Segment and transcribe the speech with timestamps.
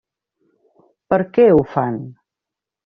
[1.13, 2.05] Per què ho fan?